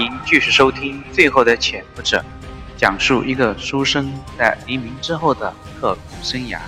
[0.00, 2.18] 迎继续收听《最后的潜伏者》，
[2.78, 6.58] 讲述一个书生在黎明之后的刻苦生涯。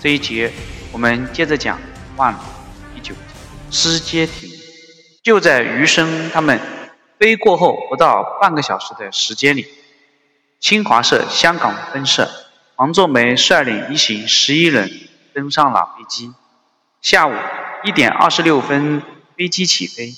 [0.00, 0.52] 这一节
[0.92, 1.80] 我们接着讲
[2.16, 2.32] 万
[2.94, 3.20] 第九集
[3.70, 4.48] 失街亭。
[5.22, 6.60] 就在余生他们
[7.18, 9.66] 飞过后不到半个小时的时间里，
[10.60, 12.30] 新华社香港分社
[12.76, 14.90] 王作梅率领一行十一人
[15.32, 16.32] 登上了飞机。
[17.00, 17.32] 下午
[17.84, 19.02] 一点二十六分，
[19.36, 20.12] 飞机起飞。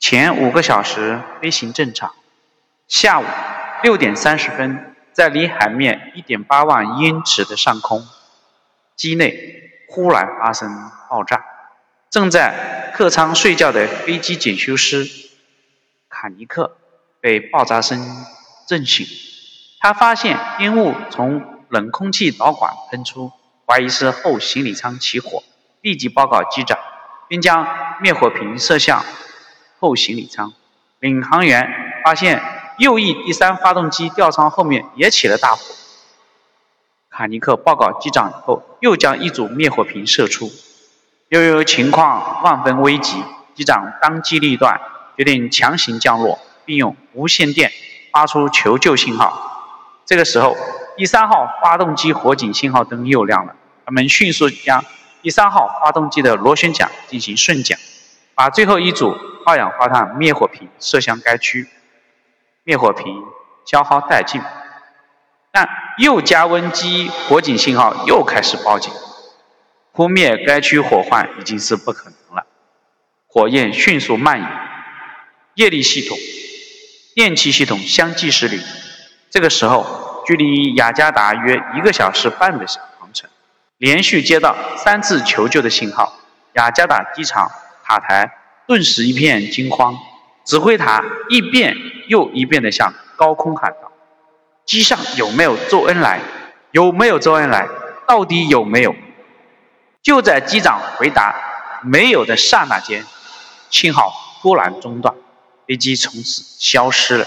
[0.00, 2.12] 前五个小时飞行正常。
[2.88, 3.24] 下午
[3.82, 8.08] 六点三十分，在离海面一点八万英尺的上空，
[8.96, 11.44] 机内忽然发生爆炸。
[12.08, 15.06] 正在客舱睡觉的飞机检修师
[16.08, 16.78] 卡尼克
[17.20, 18.02] 被爆炸声
[18.66, 19.06] 震醒，
[19.80, 23.30] 他发现烟雾从冷空气导管喷出，
[23.66, 25.44] 怀疑是后行李舱起火，
[25.82, 26.78] 立即报告机长，
[27.28, 29.04] 并将灭火瓶射向。
[29.80, 30.52] 后行李舱，
[30.98, 31.66] 领航员
[32.04, 32.42] 发现
[32.78, 35.62] 右翼第三发动机吊舱后面也起了大火。
[37.08, 40.50] 卡尼克报告机长以后，又将一组灭火瓶射出。
[41.30, 44.78] 由于情况万分危急，机长当机立断，
[45.16, 47.72] 决定强行降落，并用无线电
[48.12, 50.02] 发出求救信号。
[50.04, 50.54] 这个时候，
[50.98, 53.56] 第三号发动机火警信号灯又亮了。
[53.86, 54.84] 他们迅速将
[55.22, 57.78] 第三号发动机的螺旋桨进行顺桨，
[58.34, 59.16] 把最后一组。
[59.50, 61.68] 二氧化碳灭火瓶射向该区，
[62.62, 63.24] 灭火瓶
[63.66, 64.40] 消耗殆尽，
[65.50, 68.92] 但又加温机火警信号又开始报警，
[69.92, 72.46] 扑灭该区火患已经是不可能了。
[73.26, 74.48] 火焰迅速蔓延，
[75.54, 76.16] 液力系统、
[77.16, 78.62] 电气系统相继失灵。
[79.30, 82.64] 这个时候，距离雅加达约一个小时半的
[83.00, 83.28] 航程，
[83.78, 86.12] 连续接到三次求救的信号，
[86.52, 87.50] 雅加达机场
[87.82, 88.36] 塔台。
[88.70, 89.98] 顿时一片惊慌，
[90.44, 91.76] 指挥塔一遍
[92.06, 93.90] 又一遍地向高空喊道
[94.64, 96.20] ：“机上有没有周恩来？
[96.70, 97.66] 有没有周恩来？
[98.06, 98.94] 到底有没有？”
[100.04, 101.34] 就在机长回答
[101.82, 103.04] “没有”的刹那间，
[103.70, 105.16] 信号突然中断，
[105.66, 107.26] 飞机从此消失了。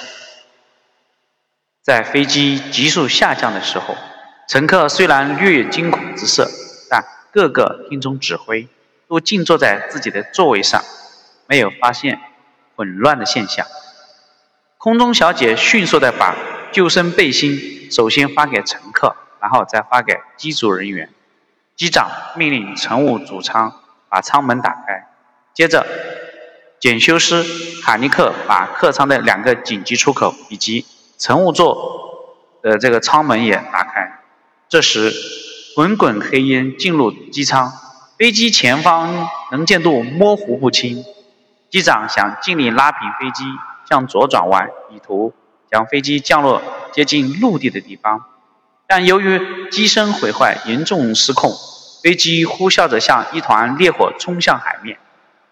[1.82, 3.98] 在飞机急速下降的时候，
[4.48, 6.50] 乘客虽然略惊恐之色，
[6.90, 7.04] 但
[7.34, 8.70] 个个听从指挥，
[9.10, 10.82] 都静坐在自己的座位上。
[11.48, 12.20] 没有发现
[12.76, 13.66] 混乱的现象。
[14.78, 16.36] 空中小姐迅速地把
[16.72, 21.10] 救生背心首先发给乘客，然后再发给机组人员。
[21.76, 25.08] 机长命令乘务主舱把舱门打开，
[25.54, 25.88] 接着
[26.80, 27.44] 检修师
[27.82, 30.86] 卡尼克把客舱的两个紧急出口以及
[31.18, 34.20] 乘务座的这个舱门也打开。
[34.70, 35.14] 这时，
[35.76, 37.72] 滚滚黑烟进入机舱，
[38.18, 41.04] 飞机前方能见度模糊不清。
[41.74, 43.46] 机长想尽力拉平飞机，
[43.90, 45.34] 向左转弯，以图
[45.72, 46.62] 将飞机降落
[46.92, 48.24] 接近陆地的地方。
[48.86, 51.52] 但由于机身毁坏严重失控，
[52.04, 55.00] 飞机呼啸着像一团烈火冲向海面，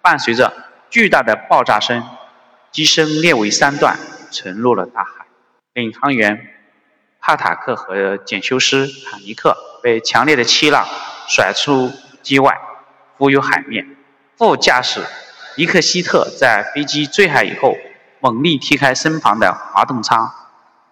[0.04, 0.54] 伴随着
[0.92, 2.08] 巨大的爆炸声，
[2.72, 3.98] 机身裂为三段，
[4.30, 5.26] 沉入了大海。
[5.74, 6.40] 领航员
[7.20, 10.86] 帕塔克和检修师塔尼克被强烈的气浪
[11.28, 12.56] 甩出机外，
[13.18, 13.96] 浮于海面。
[14.38, 15.02] 副驾驶。
[15.58, 17.76] 尼克希特在飞机坠海以后，
[18.20, 20.32] 猛力踢开身旁的滑动舱，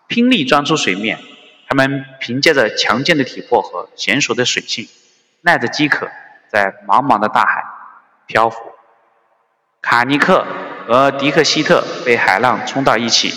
[0.07, 1.19] 拼力钻出水面。
[1.67, 4.89] 他们凭借着强健的体魄和娴熟的水性，
[5.41, 6.09] 耐着饥渴，
[6.51, 7.63] 在茫茫的大海
[8.25, 8.59] 漂浮。
[9.81, 10.45] 卡尼克
[10.87, 13.33] 和迪克希特被海浪冲到一起，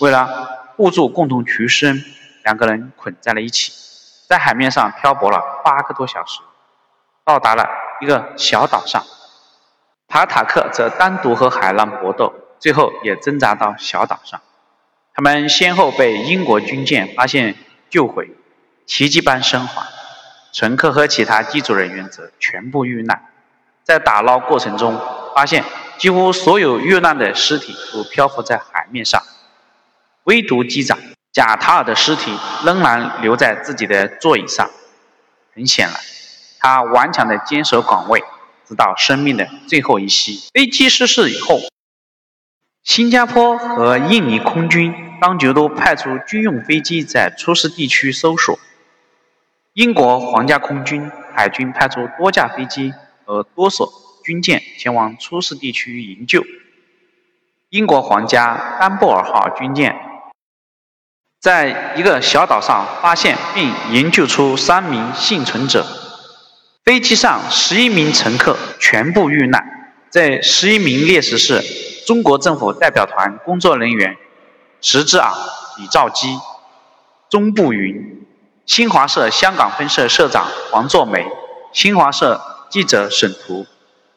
[0.00, 2.02] 为了互助共同求生，
[2.44, 3.72] 两个人捆在了一起，
[4.28, 6.40] 在海面上漂泊了八个多小时，
[7.24, 7.68] 到达了
[8.00, 9.04] 一个小岛上。
[10.12, 14.38] 塔塔克则单独和海浪搏斗，最后也挣扎到小岛上。
[15.14, 17.54] 他们先后被英国军舰发现
[17.88, 18.30] 救回，
[18.84, 19.86] 奇迹般生还。
[20.52, 23.24] 乘客和其他机组人员则全部遇难。
[23.84, 25.00] 在打捞过程中，
[25.34, 25.64] 发现
[25.96, 29.22] 几乎所有遇难的尸体都漂浮在海面上，
[30.24, 30.98] 唯独机长
[31.32, 34.68] 贾塔尔的尸体仍然留在自己的座椅上。
[35.54, 35.96] 很显然，
[36.60, 38.22] 他顽强地坚守岗位。
[38.66, 40.50] 直到生命的最后一息。
[40.52, 41.60] 飞机失事以后，
[42.82, 48.58] 新加坡和印尼空军当局都派出军用飞机在出事地区搜索。
[49.74, 52.92] 英国皇家空军、海军派出多架飞机
[53.24, 53.90] 和多艘
[54.24, 56.44] 军舰前往出事地区营救。
[57.70, 59.96] 英国皇家丹布尔号军舰
[61.40, 65.86] 在一个小岛上发现并营救出三名幸存者。
[66.84, 69.64] 飞机上十一名乘客全部遇难，
[70.10, 71.62] 这十一名烈士是
[72.04, 74.16] 中国政府代表团工作人员
[74.80, 75.32] 石志昂、
[75.78, 76.40] 李兆基、
[77.30, 78.26] 钟步云，
[78.66, 81.24] 新华社香港分社社长黄作梅，
[81.72, 83.64] 新华社记者沈图，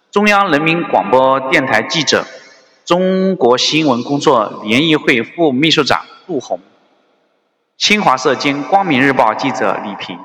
[0.09, 2.25] 中央人民广播电台记者，
[2.83, 6.59] 中国新闻工作联谊会副秘书长杜红，
[7.77, 10.17] 新华社兼光明日报记者李平，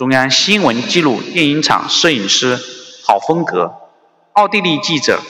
[0.00, 2.58] 中央新闻纪录电影厂摄影师
[3.04, 3.74] 郝风格，
[4.32, 5.20] 奥地利记者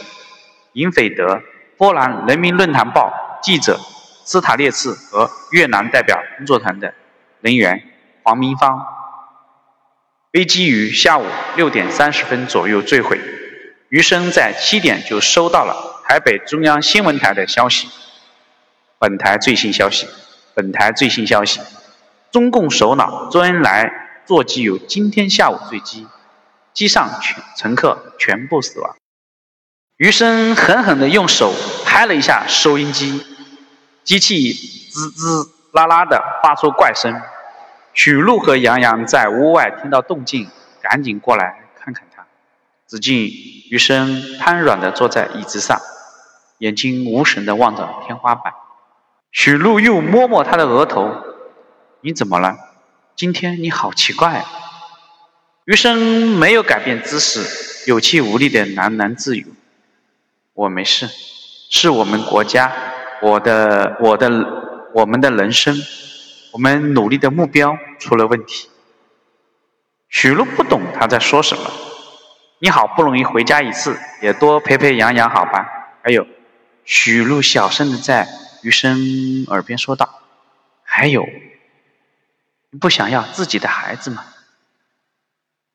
[0.75, 1.41] 尹斐德，
[1.77, 3.13] 波兰人民论坛报
[3.43, 3.81] 记者
[4.25, 6.95] 斯塔列茨和越南代表工作团的
[7.41, 7.83] 人员
[8.23, 8.87] 黄明芳。
[10.33, 11.27] 飞机于下午
[11.57, 13.21] 六点三十分左右坠毁，
[13.89, 17.89] 余生在七点就收到了台北中央新闻台的消息。
[19.01, 20.07] 本台最新消息，
[20.55, 21.61] 本台最新消息，
[22.31, 26.07] 中共首脑周恩来座机由今天下午坠机，
[26.73, 28.95] 机上全乘客全部死亡。
[29.97, 31.53] 余生狠狠地用手
[31.85, 33.27] 拍了一下收音机，
[34.05, 37.21] 机器滋滋啦啦的发出怪声。
[37.93, 40.49] 许露和杨洋在屋外听到动静，
[40.81, 42.25] 赶紧过来看看他。
[42.87, 45.77] 只见余生瘫软地坐在椅子上，
[46.59, 48.53] 眼睛无神地望着天花板。
[49.33, 51.11] 许露又摸摸他的额头
[52.03, 52.57] ：“你怎么了？
[53.21, 54.47] 今天你好奇怪啊。”
[55.69, 57.45] 余生没有改变姿势，
[57.87, 59.47] 有气无力的喃喃自语
[60.55, 61.07] ：“我没事，
[61.69, 62.73] 是我们国家，
[63.21, 64.31] 我的，我的，
[64.95, 65.77] 我们的人生。”
[66.53, 68.71] 我们努力的目标出了问题。
[70.09, 71.71] 许露不懂他在说什么。
[72.59, 75.69] 你好不容易回家一次，也多陪陪杨洋好吧？
[76.03, 76.27] 还有，
[76.87, 78.27] 许露小声的在
[78.63, 80.23] 余生耳边说道
[80.83, 81.29] ：“还有，
[82.79, 84.25] 不想要自己的孩子吗？”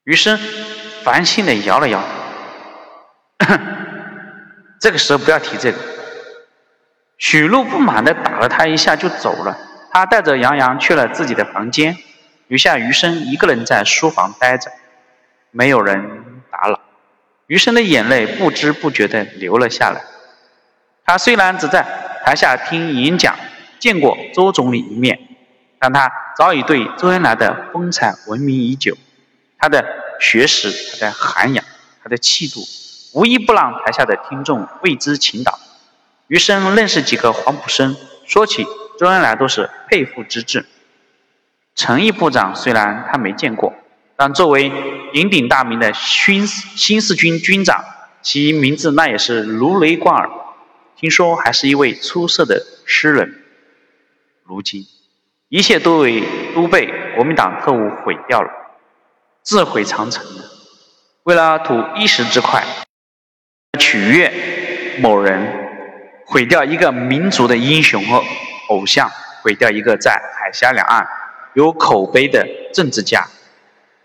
[0.06, 0.40] 余生
[1.04, 2.00] 烦心的摇了摇
[3.40, 3.56] 头。
[4.80, 5.78] 这个时候不要提这个。
[7.18, 9.58] 许露不满的打了他一下就走了。
[9.92, 11.98] 他带着杨洋去了自己的房间，
[12.48, 14.70] 留下余生一个人在书房待着，
[15.52, 16.82] 没有人打扰。
[17.48, 20.02] 余生的眼泪不知不觉的流了下来。
[21.06, 21.86] 他虽然只在
[22.26, 23.38] 台下听演讲，
[23.80, 25.35] 见过周总理一面，
[25.86, 28.98] 但他早已对周恩来的风采闻名已久。
[29.60, 29.86] 他的
[30.20, 31.64] 学识，他的涵养，
[32.02, 32.62] 他的气度，
[33.14, 35.60] 无一不让台下的听众为之倾倒。
[36.26, 37.96] 余生认识几个黄埔生，
[38.26, 38.66] 说起。
[38.98, 40.66] 周恩来都是佩服之至。
[41.76, 43.76] 陈毅部长虽然他没见过，
[44.16, 44.72] 但作为
[45.14, 47.86] 鼎鼎大名的新新四军军长，
[48.24, 50.32] 其名字那也是如雷贯耳。
[50.96, 53.44] 听说还是一位出色的诗人。
[54.46, 54.88] 如今，
[55.56, 56.22] 一切都为
[56.54, 58.50] 都被国民党特务毁掉了，
[59.42, 60.22] 自毁长城。
[61.24, 62.62] 为了图一时之快，
[63.80, 65.48] 取悦某人，
[66.26, 68.22] 毁掉一个民族的英雄和。
[68.68, 69.10] 偶像
[69.44, 71.08] 毁掉一个在海峡两岸
[71.54, 73.26] 有口碑的政治家，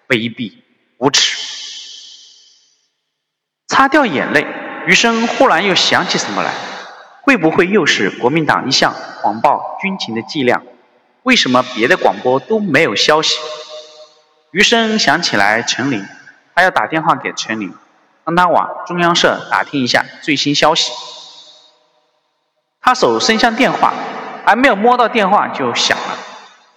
[0.07, 0.53] 卑鄙
[0.99, 1.37] 无耻！
[3.67, 4.47] 擦掉眼泪，
[4.87, 6.53] 余生忽然又想起什么来，
[7.23, 10.63] 会不会又是国民党一向谎报军情的伎俩？
[11.23, 13.39] 为什么别的广播都没有消息？
[14.51, 16.05] 余生想起来陈琳，
[16.55, 17.73] 他要打电话给陈琳，
[18.25, 20.93] 让他往中央社打听一下最新消息。
[22.81, 23.93] 他手伸向电话。
[24.43, 26.19] 还没有摸到电话就响了，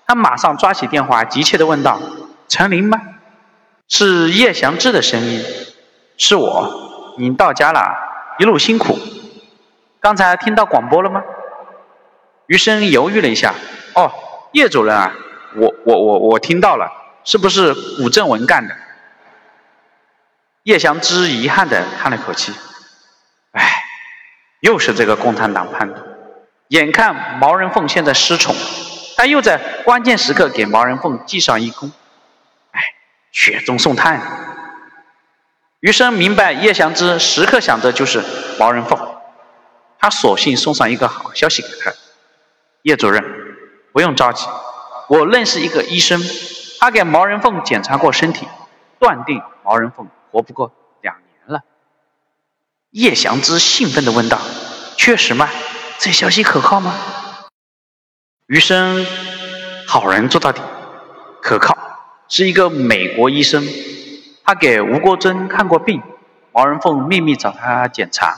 [0.06, 2.00] 他马上抓起电话，急切地问道
[2.48, 3.02] ：“陈琳吗？
[3.88, 5.44] 是叶祥志的声音，
[6.18, 7.16] 是我。
[7.18, 7.96] 您到家了，
[8.38, 9.00] 一路辛苦。
[10.02, 11.24] 刚才听到广播了吗？”
[12.46, 13.56] 余生犹豫了一下
[13.96, 14.12] ：“哦，
[14.54, 15.14] 叶主任啊，
[15.56, 16.90] 我我我我听到了，
[17.24, 18.76] 是不是古正文干的？”
[20.64, 22.54] 叶祥之遗憾的叹了口气
[23.52, 23.84] ：“唉，
[24.62, 26.02] 又是这个共产党叛徒。”
[26.70, 28.56] 眼看毛人凤现在失宠，
[29.18, 31.92] 他又在关键时刻给毛人凤记上一功，
[32.72, 32.82] 哎，
[33.32, 34.22] 雪中送炭。
[35.82, 38.24] 余生明白叶祥之时刻想着就是
[38.58, 38.98] 毛人凤，
[40.00, 41.92] 他索性送上一个好消息给他。
[42.84, 43.24] 叶主任，
[43.94, 44.48] 不用着急，
[45.08, 46.20] 我认识一个医生，
[46.80, 48.48] 他给毛人凤检查过身体，
[49.00, 50.72] 断定毛人凤活不过
[51.02, 51.62] 两年了。
[52.90, 54.40] 叶祥之兴奋地问道
[54.98, 55.48] ：“确实吗？”
[56.00, 56.96] 这消息可靠吗？
[58.48, 59.06] 余生
[59.88, 60.60] 好人做到底，
[61.40, 61.78] 可靠，
[62.28, 63.64] 是一个美国医生，
[64.44, 66.02] 他给吴国桢看过病，
[66.52, 68.38] 毛人凤秘密找他检查，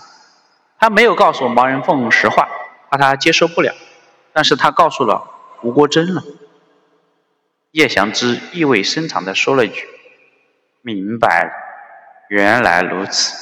[0.78, 2.46] 他没有告诉毛人凤实话，
[2.90, 3.74] 怕他接受不了，
[4.34, 5.26] 但是他告诉了
[5.66, 6.24] 吴国桢了。
[7.72, 9.88] 叶祥之意味深长地说了一句
[10.84, 11.52] ：“明白，
[12.30, 13.34] 原来如此。”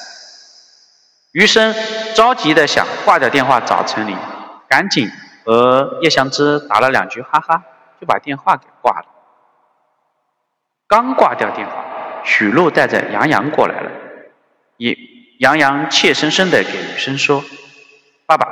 [1.34, 1.76] 余生
[2.16, 4.18] 着急的想挂掉电话找陈琳，
[4.70, 5.12] 赶紧
[5.44, 7.62] 和叶香芝打了两句哈哈，
[8.00, 9.06] 就把电话给挂了。
[10.88, 11.74] 刚挂掉电话，
[12.24, 13.92] 许露带着杨洋过来了，
[14.78, 14.98] 也
[15.40, 17.44] 杨洋怯生生的给余生说
[18.26, 18.48] ：“爸爸，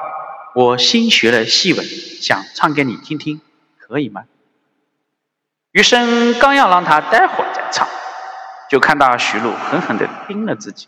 [0.56, 3.40] 我新学了戏文，想唱给你听听，
[3.92, 4.24] 可以吗？”
[5.72, 7.88] 余生刚要让他待会儿再唱，
[8.70, 10.88] 就看到徐璐狠狠地盯了自己，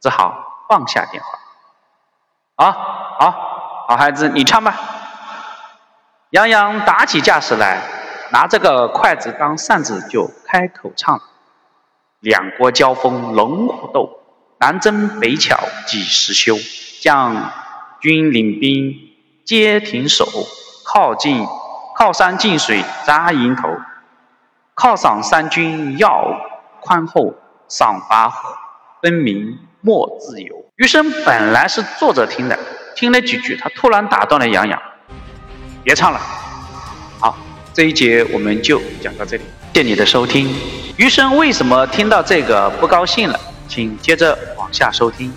[0.00, 1.38] 只好放下电话。
[2.56, 2.72] 啊，
[3.20, 4.74] 好，好孩子，你唱吧。
[6.30, 7.82] 杨洋打起架势来，
[8.32, 11.20] 拿这个筷子当扇子就开口唱：
[12.20, 14.20] 两国交锋龙虎斗，
[14.58, 16.56] 南征北巧几时休？
[17.00, 17.52] 将
[18.00, 18.92] 军领兵
[19.46, 20.26] 皆停手，
[20.84, 21.46] 靠近
[21.98, 23.68] 靠山近水扎营头。
[24.76, 26.32] 犒赏三军要
[26.80, 27.34] 宽厚，
[27.68, 28.32] 赏罚
[29.02, 30.54] 分明莫自由。
[30.76, 32.56] 余生本来是坐着听的，
[32.94, 34.80] 听了几句，他突然打断了杨洋
[35.82, 36.20] ：“别唱了。”
[37.18, 37.36] 好，
[37.74, 39.42] 这一节我们就讲到这里，
[39.74, 40.54] 谢谢你的收听。
[40.98, 43.40] 余生为什么听到这个不高兴了？
[43.66, 45.32] 请接着往下收听。